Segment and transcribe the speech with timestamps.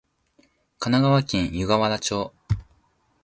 [0.79, 2.33] 神奈川県湯河原町